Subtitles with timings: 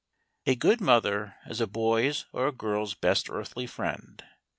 [0.47, 4.23] A GOOD mother is a boy's or a girl's best earthly friend.